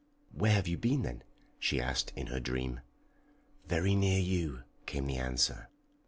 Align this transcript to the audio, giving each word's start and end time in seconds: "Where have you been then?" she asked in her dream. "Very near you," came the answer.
"Where 0.31 0.53
have 0.53 0.67
you 0.67 0.79
been 0.79 1.03
then?" 1.03 1.21
she 1.59 1.79
asked 1.79 2.11
in 2.15 2.25
her 2.25 2.39
dream. 2.39 2.79
"Very 3.67 3.93
near 3.93 4.17
you," 4.19 4.63
came 4.87 5.05
the 5.05 5.17
answer. 5.17 5.69